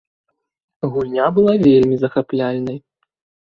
[0.95, 2.85] Гульня была вельмі захапляльнай.